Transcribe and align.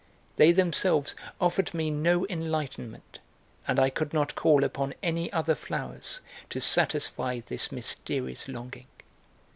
They 0.37 0.51
themselves 0.51 1.13
offered 1.39 1.75
me 1.75 1.91
no 1.91 2.25
enlightenment, 2.25 3.19
and 3.67 3.77
I 3.79 3.91
could 3.91 4.15
not 4.15 4.33
call 4.33 4.63
upon 4.63 4.95
any 5.03 5.31
other 5.31 5.53
flowers 5.53 6.21
to 6.49 6.59
satisfy 6.59 7.41
this 7.41 7.71
mysterious 7.71 8.47
longing. 8.47 8.87